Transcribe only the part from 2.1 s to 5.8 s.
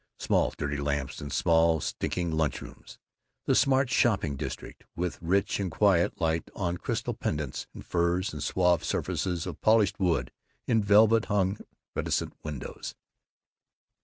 lunchrooms. The smart shopping district, with rich and